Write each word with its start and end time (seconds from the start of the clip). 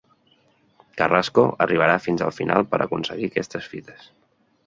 Carrasco 1.01 1.43
arribarà 1.65 1.99
fins 2.07 2.25
al 2.27 2.35
final 2.39 2.67
per 2.71 2.79
aconseguir 2.87 3.31
aquestes 3.31 3.67
fites 3.75 4.09